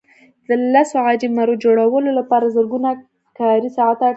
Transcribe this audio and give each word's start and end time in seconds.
د 0.47 0.49
لسو 0.73 0.97
عاجي 1.05 1.27
مرو 1.37 1.55
جوړولو 1.63 2.09
لپاره 2.19 2.53
زرګونه 2.55 2.89
کاري 3.39 3.69
ساعته 3.77 4.01
اړتیا 4.01 4.07
ده. 4.09 4.09